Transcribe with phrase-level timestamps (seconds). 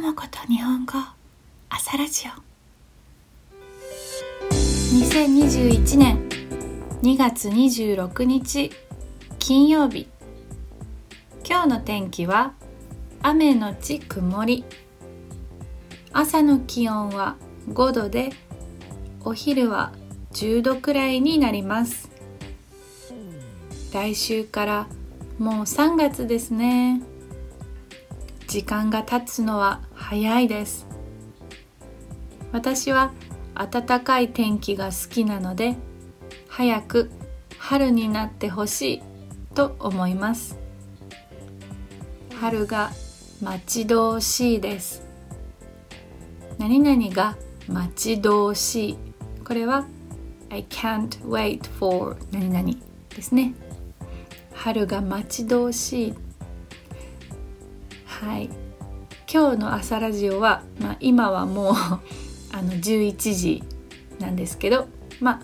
[0.00, 0.92] もこと日本語
[1.70, 2.30] 朝ラジオ。
[4.52, 6.28] 2021年
[7.00, 8.70] 2月26日
[9.38, 10.06] 金曜日。
[11.48, 12.52] 今日の天気は
[13.22, 14.66] 雨のち曇り。
[16.12, 17.36] 朝の気温は
[17.70, 18.32] 5度で
[19.24, 19.92] お昼は
[20.32, 22.10] 10度くらいになります。
[23.94, 24.88] 来週から
[25.38, 27.00] もう3月ですね。
[28.56, 30.86] 時間が経つのは早いです。
[32.52, 33.12] 私は
[33.54, 35.76] 暖かい天気が好きなので
[36.48, 37.10] 早く
[37.58, 39.02] 春になってほしい
[39.54, 40.56] と思います。
[42.40, 42.92] 春が
[43.42, 45.02] 待ち遠しいです。
[46.56, 47.36] 何々が
[47.68, 48.98] 待ち遠しい。
[49.44, 49.86] これは
[50.48, 52.72] I can't wait for 何々
[53.10, 53.52] ですね。
[54.54, 56.25] 春が待ち遠しい。
[58.20, 58.48] はい。
[59.30, 61.74] 今日の朝ラジオは、まあ、今はもう
[62.50, 63.62] あの11時
[64.18, 64.88] なんですけど
[65.20, 65.40] まあ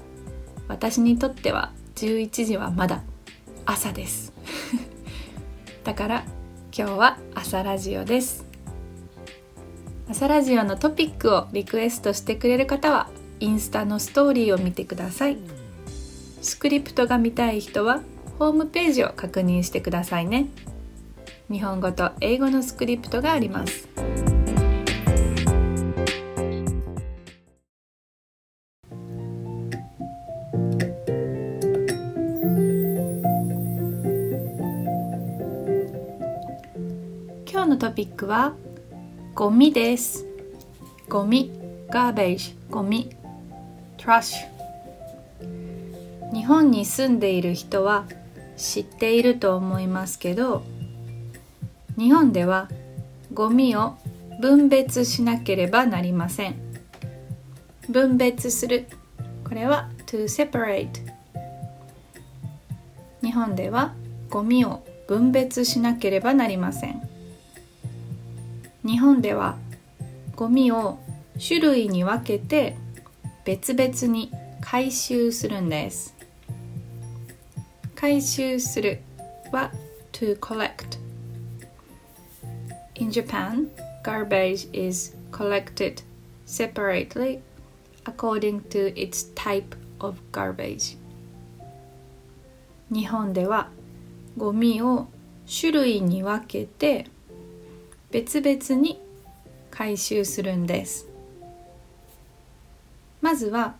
[0.68, 3.02] 私にとっては11時はまだ
[3.66, 4.32] 朝です。
[5.84, 6.24] だから
[6.74, 8.46] 今日は朝ラジオです。
[10.08, 13.10] 朝ラジオのトピックをリクエストしてくれる方は
[13.40, 15.36] インスタのストーリーを見てください。
[16.40, 18.00] スクリプトが見たい人は
[18.38, 20.46] ホームページを確認してくださいね。
[21.52, 23.86] 日本語と英語のスクリプトがあります。
[37.46, 38.54] 今日のトピックは
[39.34, 40.26] ゴミです。
[41.10, 41.52] ゴミ
[41.90, 43.14] garbage ゴミ
[43.98, 44.36] trash
[46.32, 48.06] 日本に住んでいる人は
[48.56, 50.62] 知っていると思いますけど
[51.98, 52.68] 日本では
[53.32, 53.96] ゴミを
[54.40, 56.54] 分別しなければなりません。
[57.88, 58.86] 分別する。
[59.44, 60.88] これは to separate
[63.22, 63.94] 日本では
[64.30, 67.02] ゴミを分別しなければなりません。
[68.84, 69.58] 日本では
[70.34, 70.98] ゴミを
[71.38, 72.76] 種類に分けて
[73.44, 76.14] 別々に回収するんです。
[77.94, 79.02] 回収する
[79.52, 79.70] は
[80.12, 81.01] to collect
[83.02, 83.68] In Japan,
[84.04, 86.02] garbage is collected
[86.46, 87.42] separately
[88.06, 90.96] according to its type of garbage.
[92.92, 93.70] 日本では
[94.36, 95.08] ゴミを
[95.50, 97.06] 種類に分けて
[98.12, 99.00] 別々に
[99.72, 101.08] 回収するんです。
[103.20, 103.74] まずは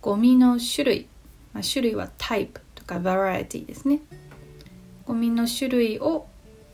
[0.00, 1.06] ゴミの種類、
[1.52, 4.00] まあ、種類は type とか variety ですね。
[5.06, 6.26] ゴミの種類を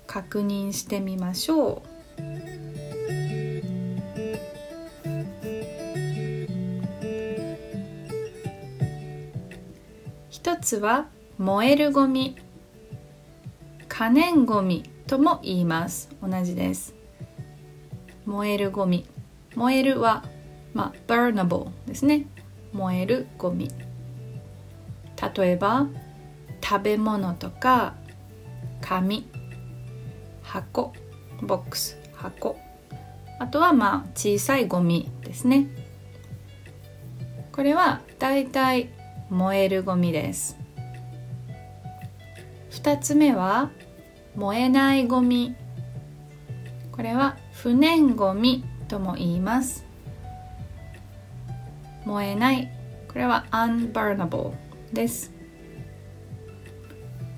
[0.08, 1.98] 確認してみましょう。
[10.30, 12.36] 一つは燃えるゴミ。
[13.86, 16.08] 可燃ゴミとも言います。
[16.22, 16.94] 同じです。
[18.24, 19.06] 燃えるゴミ。
[19.54, 20.24] 燃えるは
[20.72, 22.26] まあ burnable ですね。
[22.72, 23.68] 燃えるゴミ。
[25.36, 25.86] 例えば
[26.64, 27.94] 食べ物とか
[28.80, 29.28] 紙。
[30.48, 30.94] 箱
[31.42, 32.58] ボックス箱。
[33.38, 35.68] あとはまあ小さいゴミですね。
[37.52, 38.88] これはだいたい
[39.28, 40.56] 燃えるゴミです。
[42.70, 43.70] 2つ目は
[44.36, 45.54] 燃えないゴミ。
[46.92, 49.84] これは不燃ゴミとも言います。
[52.06, 52.72] 燃えない。
[53.06, 54.54] これは unburnable
[54.94, 55.30] です。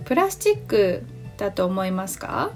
[0.05, 1.05] プラスチック
[1.37, 2.53] だと思いますか？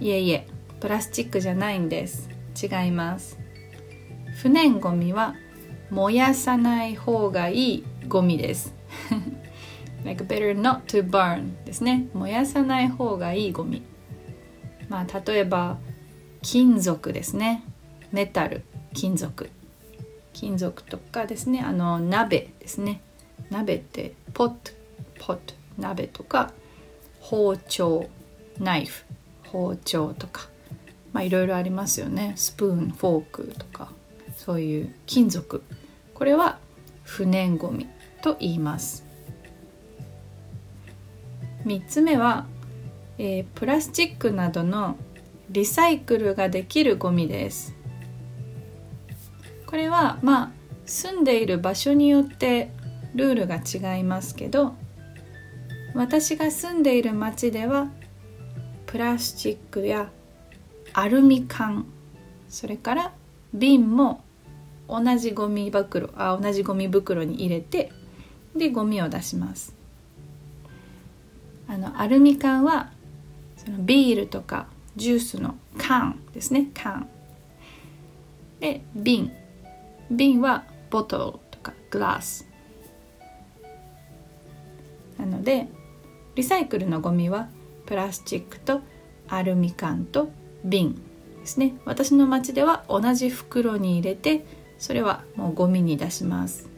[0.00, 0.46] いえいえ
[0.80, 2.28] プラスチックじゃないんです。
[2.60, 3.38] 違います。
[4.42, 5.34] 不燃ゴミは
[5.90, 8.74] 燃やさない方がいいゴミです。
[10.04, 12.08] Like better not to burn ですね。
[12.14, 13.82] 燃やさない方がいいゴミ。
[14.88, 15.78] まあ例えば
[16.42, 17.64] 金属ですね。
[18.12, 18.62] メタル。
[18.94, 19.50] 金属。
[20.32, 21.60] 金属とかですね。
[21.60, 23.00] あの鍋ですね。
[23.50, 24.72] 鍋ってポット
[25.18, 26.52] ポット鍋とか
[27.20, 28.08] 包丁。
[28.60, 29.04] ナイフ。
[29.52, 30.48] 包丁とか
[31.12, 32.34] まあいろいろありますよね。
[32.36, 33.90] スプーンフォークとか
[34.36, 35.62] そういう金属。
[36.14, 36.58] これは
[37.02, 37.86] 不燃ごみ
[38.22, 39.04] と言います。
[41.64, 42.46] 3つ目は、
[43.18, 44.96] えー、プラスチックなどの
[45.50, 47.74] リサイクルができるゴミです。
[49.66, 50.50] これはまあ
[50.86, 52.70] 住んでいる場所によって
[53.14, 54.74] ルールが違いますけど
[55.94, 57.88] 私が住んでいる町では
[58.88, 60.10] プラスチックや
[60.94, 61.86] アルミ缶
[62.48, 63.12] それから
[63.52, 64.24] 瓶も
[64.88, 67.92] 同じゴミ袋あ同じゴミ袋に入れて
[68.56, 69.74] でゴミを出します。
[71.68, 72.90] あのアルミ缶は
[73.58, 77.06] そのビールとかジュースの缶ですね缶。
[78.58, 79.30] で瓶。
[80.10, 82.48] 瓶はボトルとかグラス。
[85.18, 85.68] なので
[86.36, 87.48] リサイクルのゴミは
[87.88, 88.82] プラスチックと
[89.28, 90.28] アルミ缶と
[90.62, 91.00] 瓶
[91.40, 91.74] ですね。
[91.86, 94.44] 私の町では同じ袋に入れて
[94.76, 96.68] それはもうゴミに出します。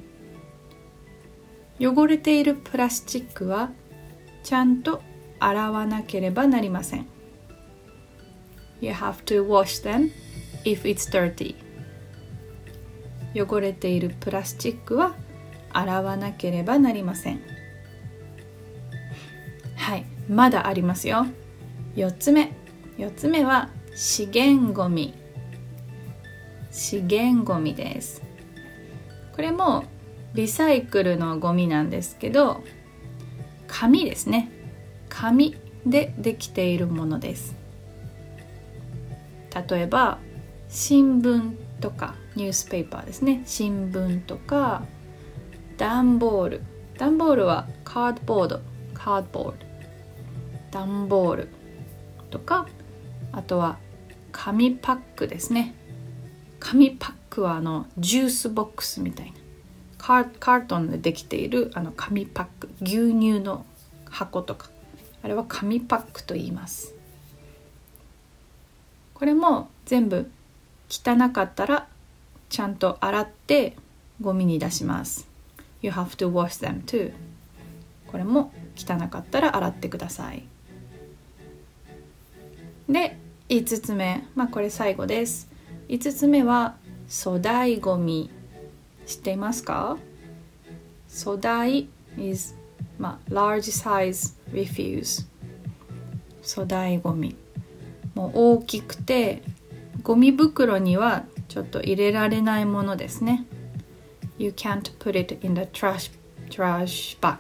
[1.81, 3.73] 汚れているプラスチックは
[4.45, 5.03] ちゃんと
[5.41, 7.09] 洗わなければなりません。
[8.81, 10.13] You have to wash them
[10.65, 11.57] if it's dirty.
[13.35, 15.17] 汚れているプラスチックは
[15.73, 17.41] 洗わなければなりません。
[19.75, 20.10] はい。
[20.31, 21.27] まだありますよ。
[21.97, 22.53] 4つ目。
[22.99, 25.15] 4つ目は資源ごみ
[26.71, 28.23] 資源ごみです。
[29.35, 29.85] これも
[30.35, 32.63] リサイクルのゴミなんですけど
[33.67, 34.53] 紙ですね。
[35.09, 37.57] 紙でできているものです。
[39.69, 40.19] 例えば
[40.69, 43.43] 新聞とかニュースペーパーですね。
[43.47, 44.85] 新聞とか
[45.77, 46.63] 段ボール。
[46.99, 49.70] 段ボールは cardboard。cardboard。
[50.71, 51.49] 段ボール
[52.31, 52.67] とか
[53.33, 53.79] あとは
[54.33, 55.75] 紙パックですね。
[56.59, 59.33] 紙パックはあの juice box みたいな。
[59.99, 62.69] カートンでできているあの紙パック。
[62.81, 63.65] 牛乳の
[64.09, 64.71] 箱とか。
[65.23, 66.95] あれは紙パックと言います。
[69.15, 70.31] これも全部
[70.89, 71.87] 汚かったら
[72.49, 73.77] ちゃんと洗って
[74.21, 75.29] ゴミに出します。
[75.83, 77.13] You have to wash them too
[78.07, 80.45] これも汚かったら洗ってください。
[82.91, 83.17] で
[83.49, 84.27] 5つ目。
[84.35, 85.49] まあこれ最後です。
[85.89, 86.77] 5つ目は
[87.09, 88.31] 粗大ごみ
[89.07, 89.97] 知っていますか？
[91.09, 91.89] 粗大
[92.19, 92.55] is
[92.99, 95.27] まあ large size refuse
[96.43, 97.37] 粗大ごみ
[98.15, 99.43] もう大きくて
[100.03, 103.45] ゴミ袋にはちょっと入れられないものですね。
[104.39, 106.11] You can't put it in the trash,
[106.49, 107.37] trash bag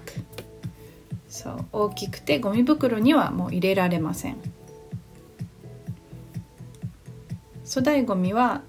[1.29, 4.37] そう大きくてゴミ袋にはもう入れられません。
[7.71, 8.63] 粗大ごみは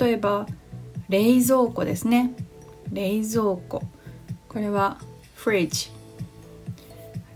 [0.00, 0.48] 例えば
[1.08, 2.34] 冷蔵庫ですね。
[2.92, 3.84] 冷蔵庫。
[4.48, 4.98] これは
[5.36, 5.92] フリッジ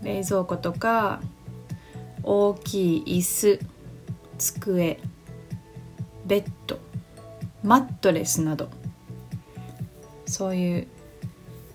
[0.03, 1.21] 冷蔵庫とか
[2.21, 3.59] 大きい椅子。
[4.37, 4.99] 机。
[6.25, 6.79] ベッド。
[7.63, 8.67] マットレスなど。
[10.25, 10.87] そういう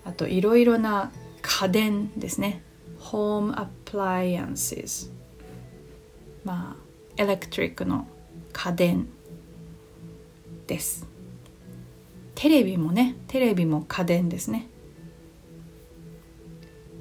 [0.04, 1.10] あといろいろな
[1.40, 2.62] 家電ですね。
[3.00, 5.10] Home appliances
[6.44, 6.76] ま
[7.18, 8.06] あエレクトリックの
[8.52, 9.08] 家電
[10.66, 11.06] です。
[12.34, 14.69] テレビもねテレビも家電ですね。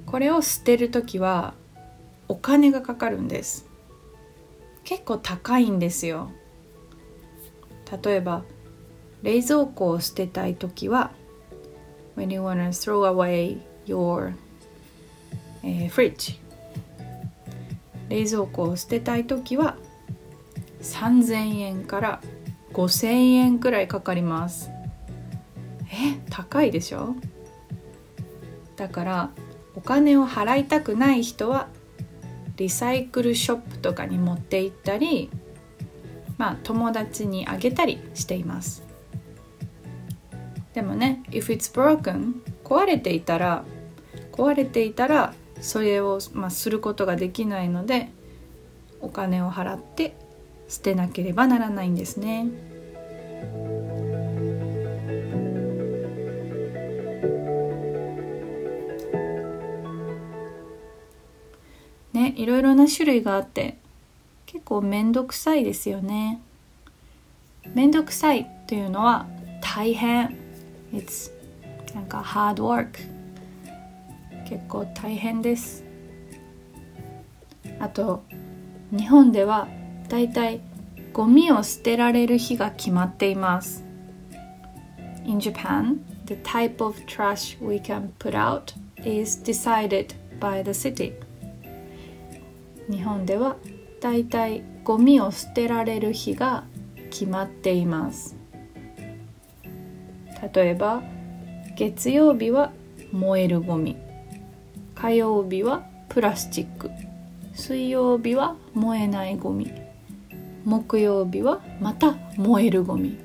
[0.06, 1.54] これを捨てる時は
[2.28, 3.68] お金がかかるんです。
[4.84, 6.32] 結構高いんですよ。
[8.04, 8.44] 例えば
[9.22, 11.12] 冷蔵庫を捨てたい時は
[12.16, 14.34] when you wanna throw away your、
[15.64, 16.40] えー、fridge
[18.10, 19.78] 冷蔵庫を捨てたい時は
[20.82, 22.22] 3000円から
[22.74, 24.70] 5000円くらいかかります。
[25.94, 27.16] え高いでしょ？
[28.78, 29.30] だから
[29.76, 31.68] お金を払いたくない人は
[32.58, 35.30] リサイクルショップとかに持って行ったり
[36.38, 38.84] まあ友達にあげたりしています。
[40.74, 43.66] でもね if it's broken 壊れていたら
[44.32, 48.10] 壊れていたらそれを、まあ、することができないので
[49.02, 50.16] お金を払って
[50.72, 52.46] 捨てなければならないんですね。
[62.14, 63.78] ねいろいろな種類があって
[64.46, 66.40] 結構めんどくさいですよね。
[67.74, 69.28] めんどくさいというのは
[69.62, 70.38] 大変
[70.94, 71.32] It's
[71.94, 72.92] なんか hard work
[74.48, 75.84] 結構大変です
[77.80, 78.24] あと
[78.92, 79.68] 日本では
[80.12, 80.60] だいたい
[81.14, 83.86] ゴミを捨てられる日が決まっています。
[85.24, 88.74] In Japan, the type of trash we can put out
[89.06, 91.14] is decided by the city.
[92.90, 93.56] 日本では
[94.02, 96.66] だいたいゴミを捨てられる日が
[97.10, 98.36] 決まっています。
[100.54, 101.04] 例えば
[101.78, 102.74] 月曜日は
[103.14, 103.96] 燃えるゴミ。
[104.94, 106.92] 火曜日はプラスチック。
[107.54, 109.81] 水曜日は燃えないゴミ。
[110.66, 113.18] 木曜日はまた燃えるゴミ。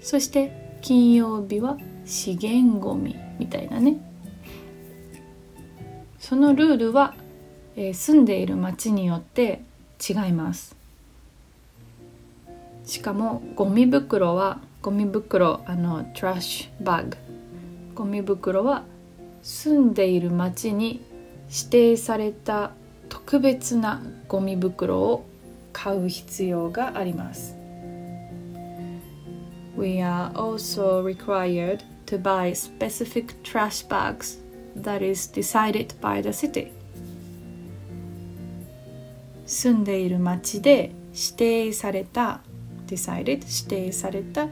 [0.00, 3.98] そして金曜日は資源ゴミみたいなね。
[6.18, 7.14] そのルールは、
[7.76, 9.62] えー、住んでいる町によって
[10.08, 10.76] 違います。
[12.84, 17.16] しかもゴミ袋はゴミ袋あのトラッシュバッグ
[17.96, 18.84] ゴミ袋は
[19.42, 21.02] 住んでいる町に
[21.48, 22.72] 指定された
[23.08, 25.26] 特別なゴミ袋を
[25.76, 27.54] 買う必要があります。
[29.76, 34.38] We are also required to buy specific trash bags
[34.74, 36.72] that is decided by the city.
[39.44, 42.40] 住んでいる町で指定された
[42.86, 44.48] decided 指定された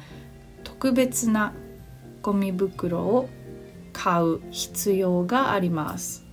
[0.62, 1.54] 特別な
[2.21, 3.31] ゴミ袋を
[3.95, 6.25] 買う必要があります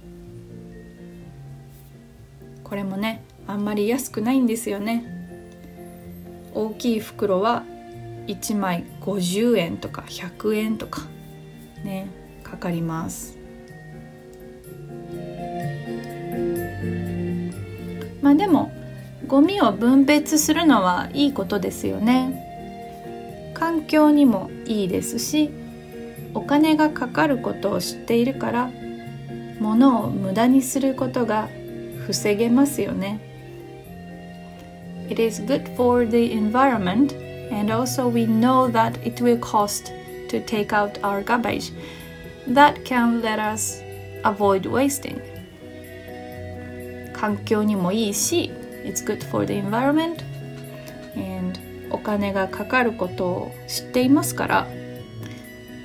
[2.63, 5.05] これもねあんまり安くないんですよね。
[6.53, 7.63] 大きい袋は
[8.27, 11.01] 1枚50円とか100円とか
[11.83, 12.07] ね
[12.43, 13.37] かかります。
[18.21, 18.71] まあでも
[19.27, 23.53] ゴミを分別するのはいいことですよね。
[23.53, 25.51] 環境にもいいですし
[26.33, 28.71] お金がかかることを知っているから
[29.59, 31.47] 物を無駄にすることが
[32.07, 33.30] 防げますよね。
[35.10, 37.12] It is good for the environment
[37.50, 39.92] and also we know that it will cost
[40.28, 41.72] to take out our garbage
[42.48, 43.82] that can let us
[44.24, 45.20] avoid wasting
[47.12, 48.50] 環境にもいいし
[48.84, 50.22] It's good for the environment
[51.16, 51.58] and
[51.90, 54.66] お金がかかることを知っていますから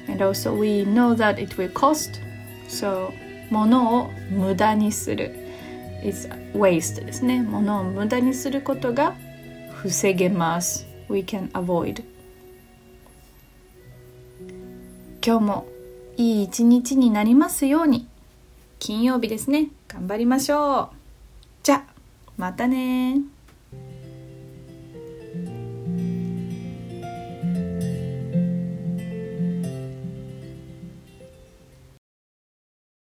[0.09, 2.19] and also we know that it will cost
[2.67, 3.11] so
[3.49, 5.44] 物を無駄にする
[6.06, 7.42] is waste ですね。
[7.42, 9.14] 物を無駄にすることが
[9.74, 10.86] 防げます。
[11.08, 12.02] We can avoid
[15.24, 15.66] 今日も
[16.16, 18.06] いい一日になりますように。
[18.78, 19.68] 金曜日ですね。
[19.88, 20.96] 頑張りましょう。
[21.62, 21.84] じゃ
[22.36, 23.35] またね